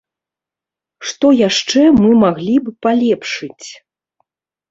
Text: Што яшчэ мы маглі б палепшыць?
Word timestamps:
Што 1.09 1.27
яшчэ 1.47 1.81
мы 1.99 2.09
маглі 2.23 2.55
б 2.69 2.73
палепшыць? 2.85 3.67